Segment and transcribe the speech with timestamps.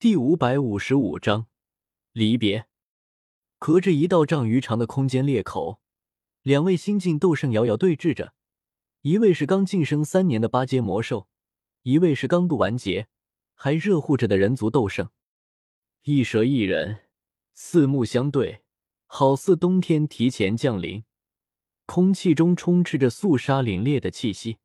[0.00, 1.48] 第五百五十五章
[2.12, 2.66] 离别。
[3.58, 5.82] 隔着一道丈余长的空间裂口，
[6.40, 8.32] 两位新晋斗圣遥遥对峙着。
[9.02, 11.28] 一位是刚晋升三年的八阶魔兽，
[11.82, 13.08] 一位是刚渡完劫
[13.52, 15.10] 还热乎着的人族斗圣。
[16.04, 17.00] 一蛇一人，
[17.52, 18.62] 四目相对，
[19.04, 21.04] 好似冬天提前降临。
[21.84, 24.56] 空气中充斥着肃杀凛冽的气息。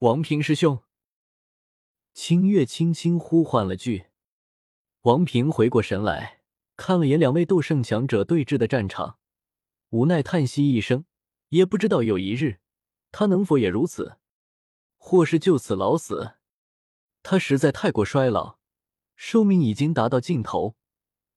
[0.00, 0.80] 王平师兄，
[2.12, 4.11] 清月轻轻呼唤了句。
[5.02, 6.42] 王平回过神来，
[6.76, 9.18] 看了眼两位斗圣强者对峙的战场，
[9.90, 11.06] 无奈叹息一声。
[11.48, 12.60] 也不知道有一日，
[13.10, 14.18] 他能否也如此，
[14.96, 16.34] 或是就此老死。
[17.24, 18.58] 他实在太过衰老，
[19.16, 20.76] 寿命已经达到尽头，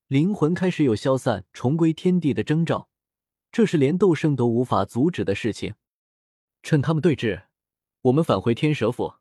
[0.08, 2.88] 灵魂开始有消散、重归天地的征兆，
[3.52, 5.74] 这是连斗圣都无法阻止的事情。
[6.62, 7.46] 趁他们对峙，
[8.04, 9.16] 我们返回天蛇府。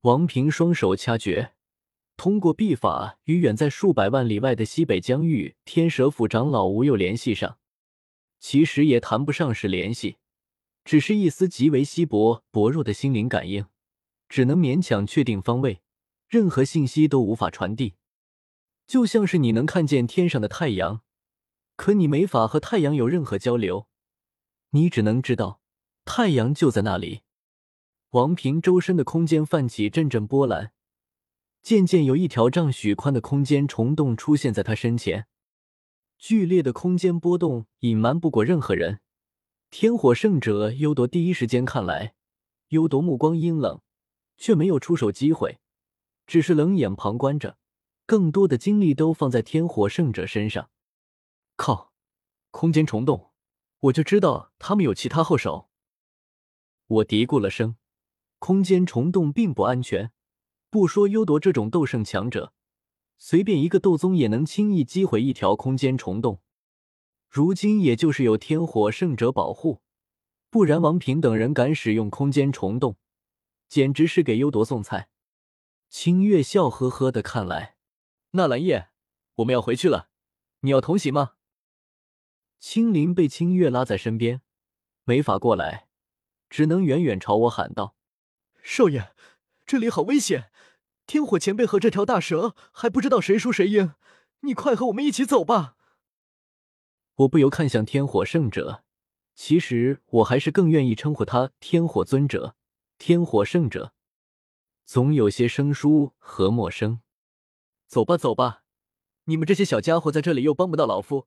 [0.00, 1.52] 王平双手掐诀。
[2.20, 7.56] 通过秘法与远在数百万里外的西北疆域天蛇府长老吴又联系上，
[8.38, 10.18] 其实也谈不上是联系，
[10.84, 13.64] 只是一丝极为稀薄薄弱的心灵感应，
[14.28, 15.80] 只能勉强确定方位，
[16.28, 17.94] 任何信息都无法传递。
[18.86, 21.00] 就像是你能看见天上的太阳，
[21.76, 23.86] 可你没法和太阳有任何交流，
[24.72, 25.62] 你只能知道
[26.04, 27.22] 太阳就在那里。
[28.10, 30.72] 王平周身的空间泛起阵阵波澜。
[31.62, 35.26] 渐渐有一条丈许宽的空间虫洞出现在他身前，
[36.18, 39.00] 剧烈的空间波动隐瞒不过任何人。
[39.70, 42.14] 天火圣者幽夺第一时间看来，
[42.68, 43.80] 幽夺目光阴冷，
[44.36, 45.60] 却没有出手机会，
[46.26, 47.58] 只是冷眼旁观着，
[48.04, 50.70] 更多的精力都放在天火圣者身上。
[51.56, 51.92] 靠，
[52.50, 53.30] 空间虫洞，
[53.80, 55.70] 我就知道他们有其他后手。
[56.86, 57.76] 我嘀咕了声，
[58.40, 60.10] 空间虫洞并不安全。
[60.70, 62.52] 不说优夺这种斗圣强者，
[63.18, 66.40] 随便一个斗宗也能轻易击毁一条空间虫洞。
[67.28, 69.82] 如今也就是有天火圣者保护，
[70.48, 72.96] 不然王平等人敢使用空间虫洞，
[73.68, 75.08] 简直是给优夺送菜。
[75.88, 77.74] 清月笑呵呵的看来，
[78.30, 78.90] 纳兰叶，
[79.36, 80.08] 我们要回去了，
[80.60, 81.32] 你要同行吗？
[82.60, 84.42] 青林被清月拉在身边，
[85.02, 85.88] 没法过来，
[86.48, 87.96] 只能远远朝我喊道
[88.62, 89.12] ：“少爷。”
[89.66, 90.49] 这里好危险！
[91.10, 93.94] 天火前辈和这条大蛇还不知道谁输谁赢，
[94.42, 95.74] 你快和我们一起走吧！
[97.16, 98.84] 我不由看向天火圣者，
[99.34, 102.54] 其实我还是更愿意称呼他天火尊者、
[102.96, 103.92] 天火圣者，
[104.84, 107.00] 总有些生疏和陌生。
[107.88, 108.62] 走吧，走吧，
[109.24, 111.26] 你们这些小家伙在这里又帮不到老夫，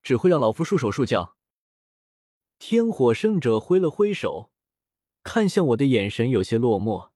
[0.00, 1.34] 只会让老夫束手束脚。
[2.60, 4.52] 天火圣者挥了挥手，
[5.24, 7.10] 看向我的眼神有些落寞。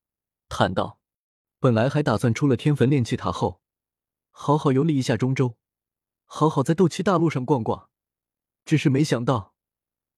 [0.48, 0.98] 叹道
[1.62, 3.62] ：“本来还打算出了天坟炼气塔后，
[4.32, 5.56] 好好游历一下中州，
[6.24, 7.88] 好好在斗气大陆上逛逛。
[8.64, 9.54] 只是没想到，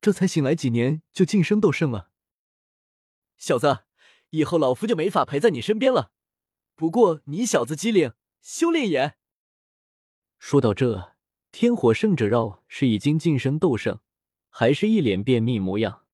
[0.01, 2.09] 这才醒来几年就晋升斗圣了。
[3.37, 3.81] 小子，
[4.31, 6.13] 以后老夫就没法陪在你身边了。
[6.75, 9.17] 不过你小子机灵，修炼也……”
[10.41, 11.13] 说到这，
[11.53, 14.01] 天火圣者绕是已经晋升斗圣，
[14.49, 16.07] 还是一脸便秘模样。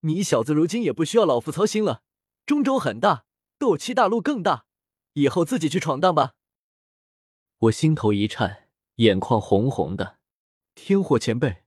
[0.00, 2.02] 你小子如今也不需要老夫操心了。
[2.46, 3.26] 中州很大。
[3.58, 4.66] 斗气大陆更大，
[5.18, 6.34] 以后自己去闯荡吧。
[7.58, 10.18] 我心头一颤，眼眶红红的。
[10.76, 11.64] 天火前辈，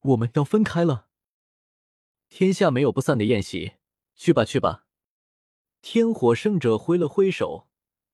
[0.00, 1.08] 我们要分开了。
[2.28, 3.72] 天下没有不散的宴席，
[4.14, 4.86] 去吧去吧。
[5.80, 7.66] 天火圣者挥了挥手，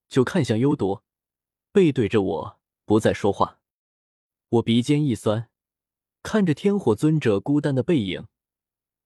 [0.09, 1.05] 就看向幽夺，
[1.73, 3.61] 背对着我，不再说话。
[4.51, 5.51] 我鼻尖一酸，
[6.23, 8.29] 看着天火尊者孤单的背影，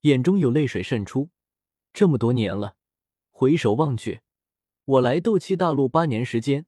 [0.03, 1.31] 眼中有泪水渗出。
[1.95, 2.77] 这么多年了。
[3.31, 4.21] 回首望去，
[4.85, 6.67] 我来斗气大陆八年时间，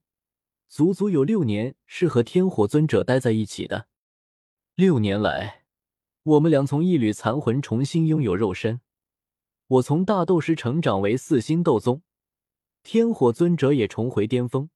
[0.68, 3.88] 足足有六年是和天火尊者待在一起的。
[4.76, 5.64] 六年来，
[6.22, 8.80] 我们俩从一缕残魂重新拥有肉身，
[9.66, 12.02] 我从大斗师成长为四星斗宗，
[12.84, 14.70] 天火尊者也重回巅峰，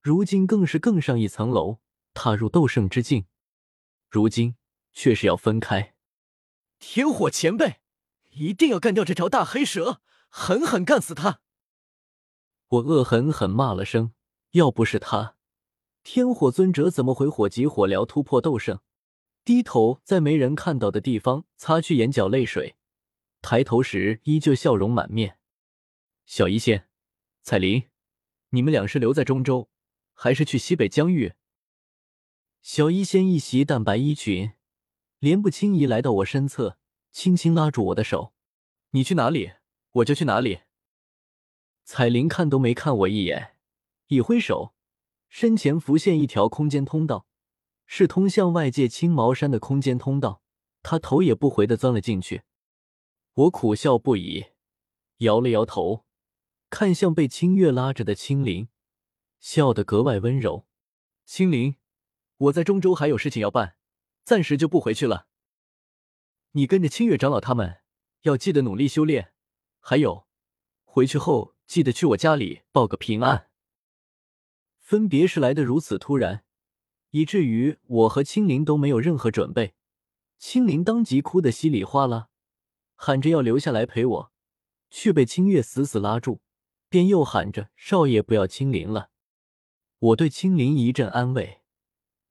[0.00, 1.78] 如今更是更上一层楼，
[2.14, 3.26] 踏入斗圣之境。
[4.08, 4.54] 如今
[4.92, 5.94] 却是要分开。
[6.78, 7.80] 天火前辈，
[8.30, 10.00] 一定要干掉这条大黑蛇！
[10.28, 11.40] 狠狠干死他！
[12.68, 14.12] 我恶狠狠骂了声
[14.52, 15.36] ：“要不是他，
[16.02, 18.80] 天火尊者怎么会火急火燎突破斗圣？”
[19.42, 22.76] 低头在没人看到的地方擦去眼角泪水，
[23.40, 25.38] 抬头时依旧笑容满面。
[26.26, 26.88] 小医仙、
[27.42, 27.84] 彩铃，
[28.50, 29.70] 你们俩是留在中州，
[30.12, 31.32] 还是去西北疆域？
[32.60, 34.52] 小医仙一袭淡白衣裙，
[35.20, 36.76] 莲步轻移来到我身侧，
[37.10, 38.34] 轻轻拉住我的手
[38.92, 39.52] ：“你去哪里？”
[39.92, 40.60] 我就去哪里。
[41.90, 43.56] 彩铃看都没看我一眼，
[44.08, 44.74] 一挥手，
[45.30, 47.26] 身前浮现一条空间通道，
[47.86, 50.42] 是通向外界青毛山的空间通道。
[50.82, 52.42] 他头也不回的钻了进去。
[53.32, 54.48] 我苦笑不已，
[55.20, 56.04] 摇了摇头，
[56.68, 58.68] 看向被清月拉着的青灵，
[59.40, 60.66] 笑得格外温柔。
[61.24, 61.76] 青灵，
[62.36, 63.76] 我在中州还有事情要办，
[64.24, 65.26] 暂时就不回去了。
[66.50, 67.80] 你跟着清月长老他们，
[68.24, 69.32] 要记得努力修炼。
[69.80, 70.28] 还有，
[70.84, 73.50] 回去后记得去我家里报个平安。
[74.80, 76.42] 分别是来的如此突然，
[77.10, 79.74] 以至于我和青灵都没有任何准备。
[80.38, 82.30] 青灵当即哭得稀里哗啦，
[82.94, 84.32] 喊着要留下来陪我，
[84.88, 86.40] 却被清月死死拉住，
[86.88, 89.10] 便又喊着少爷不要青灵了。
[89.98, 91.60] 我对青灵一阵安慰，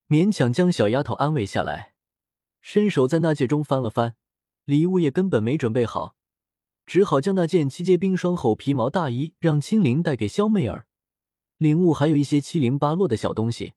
[0.07, 1.93] 勉强将小丫头安慰下来，
[2.59, 4.15] 伸手在那戒中翻了翻，
[4.65, 6.16] 礼物也根本没准备好。
[6.87, 10.87] 只好将那件七阶冰霜厚皮毛大衣让青灵带给萧媚儿，
[11.57, 13.73] 领物还有一些七零八落的小东西，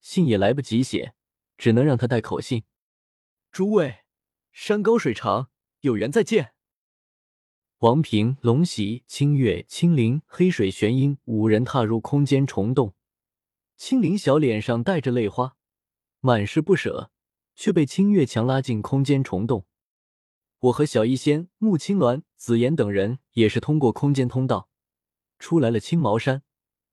[0.00, 1.14] 信也来不及写，
[1.58, 2.62] 只能让他带口信。
[3.50, 4.04] 诸位，
[4.52, 6.52] 山高水长，有缘再见。
[7.78, 12.94] 王平、龙喜、清月、青灵、黑水玄鹰五人踏入空间虫洞，
[13.76, 15.56] 青灵小脸上带着泪花，
[16.20, 17.10] 满是不舍，
[17.56, 19.66] 却被清月强拉进空间虫洞。
[20.64, 24.70] 我和小医仙、穆青鸾、紫妍等人也是通过空间通道
[25.38, 26.42] 出来了青毛山。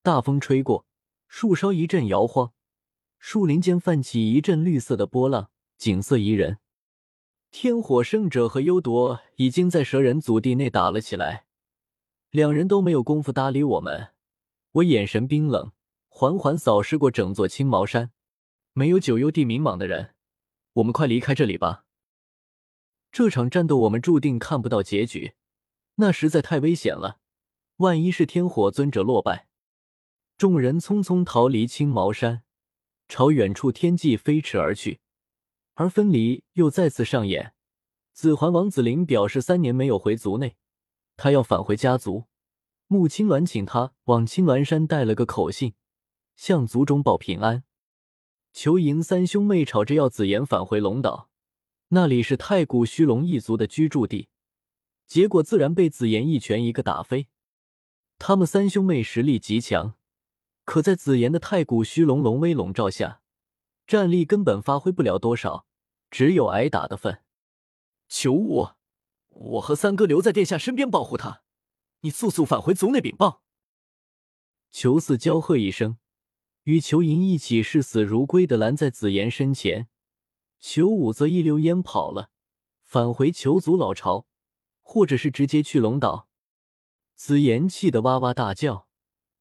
[0.03, 0.85] 大风吹过，
[1.27, 2.51] 树梢一阵摇晃，
[3.17, 6.57] 树林间泛起一阵绿色的波浪，景色宜人。
[7.49, 11.45] 天火圣者和幽铎已经在蛇人祖地内打了起来，
[12.31, 14.09] 两人都没有功夫搭理我们。
[14.73, 15.71] 我眼神冰冷，
[16.09, 18.11] 缓缓扫视过整座青毛山，
[18.73, 20.15] 没有九幽地冥蟒的人，
[20.73, 21.85] 我们快离开这里吧。
[23.11, 25.33] 这场战斗我们注定看不到结局，
[25.95, 27.19] 那实在太危险了。
[27.77, 29.47] 万一是天火尊者落败，
[30.37, 32.43] 众人匆匆逃离青毛山，
[33.09, 35.01] 朝远处天际飞驰而去。
[35.73, 37.53] 而分离又再次上演。
[38.13, 40.55] 紫环王子林表示三年没有回族内，
[41.17, 42.25] 他要返回家族。
[42.87, 45.73] 穆青鸾请他往青鸾山带了个口信，
[46.35, 47.63] 向族中报平安。
[48.53, 51.30] 裘银三兄妹吵着要紫妍返回龙岛。
[51.93, 54.29] 那里是太古虚龙一族的居住地，
[55.07, 57.27] 结果自然被紫妍一拳一个打飞。
[58.17, 59.95] 他们三兄妹实力极强，
[60.63, 63.21] 可在紫妍的太古虚龙龙威笼罩下，
[63.85, 65.65] 战力根本发挥不了多少，
[66.09, 67.23] 只有挨打的份。
[68.07, 68.77] 求我，
[69.27, 71.41] 我和三哥留在殿下身边保护他，
[72.01, 73.43] 你速速返回族内禀报。
[74.71, 75.97] 求四娇喝一声，
[76.63, 79.89] 与裘银一起视死如归的拦在紫妍身前。
[80.61, 82.29] 裘武则一溜烟跑了，
[82.83, 84.27] 返回裘族老巢，
[84.81, 86.29] 或者是直接去龙岛。
[87.15, 88.87] 紫妍气得哇哇大叫，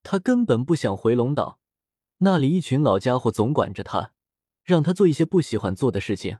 [0.03, 1.61] 他根本不想回龙岛，
[2.19, 4.15] 那里一群老家伙总管着他，
[4.65, 6.39] 让他做一些不喜欢做的事情。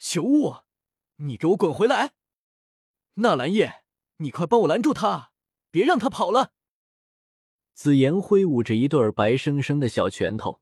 [0.00, 0.56] 裘武，
[1.16, 2.12] 你给我滚回来！
[3.14, 3.84] 纳兰叶，
[4.16, 5.30] 你快帮我拦住他，
[5.70, 6.52] 别让他跑了！
[7.72, 10.60] 紫妍挥舞着一对白生生的小拳头。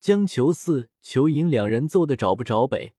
[0.00, 2.94] 将裘四、裘银两人揍得找不着北，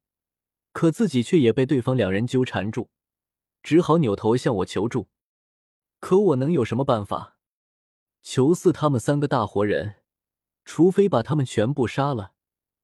[0.72, 2.90] 可自己却也被对方两人纠缠住，
[3.64, 5.08] 只好扭头向我求助。
[6.00, 7.38] 可我能有什么办法？
[8.22, 9.96] 裘四他们三个大活人，
[10.66, 12.34] 除非把他们全部杀了，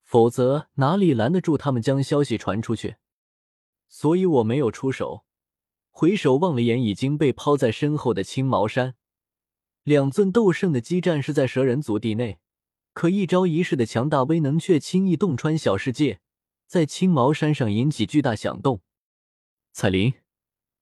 [0.02, 2.96] 否则哪里拦得住他们将消息传出去？
[3.88, 5.26] 所以我没有出手，
[5.92, 8.96] 回首望了眼已经被抛在身后的青毛山，
[9.84, 12.40] 两尊斗圣的激战是在蛇人族地内。
[12.96, 16.22] 可一招一式的强大威能却轻易洞穿小世界，
[16.66, 18.80] 在青毛山上引起巨大响动。
[19.74, 20.14] 彩铃，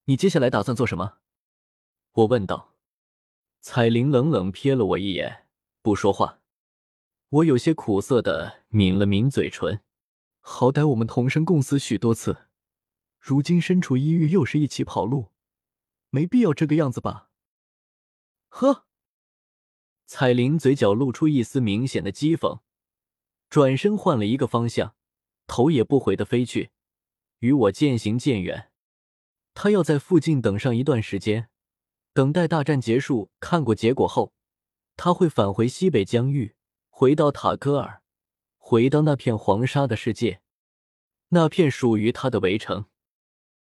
[0.05, 1.17] 你接下来打算做什么？
[2.12, 2.75] 我问道。
[3.62, 5.48] 彩铃冷冷瞥了我一眼，
[5.82, 6.39] 不说话。
[7.29, 9.82] 我有些苦涩的抿了抿嘴唇。
[10.39, 12.46] 好歹我们同生共死许多次，
[13.20, 15.32] 如今身处异域，又是一起跑路，
[16.12, 17.32] 没必要这个样子吧？
[18.50, 18.86] 呵。
[20.15, 22.60] 彩铃嘴角露出一丝明显的讥讽，
[23.50, 24.93] 转身换了一个方向，
[25.48, 26.70] 头也不回的飞去，
[27.39, 28.70] 与我渐行渐远。
[29.55, 31.50] 他要在附近等上一段时间，
[32.13, 34.36] 等待大战结束，看过结果后，
[34.96, 36.53] 他会返回西北疆域，
[36.91, 38.03] 回到塔戈尔，
[38.60, 40.41] 回到那片黄沙的世界，
[41.29, 42.86] 那片属于他的围城。